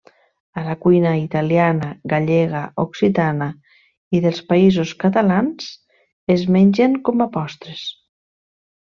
[0.59, 3.49] A la cuina italiana, gallega, occitana
[4.19, 5.69] i dels Països Catalans
[6.37, 7.85] es mengen com a postres.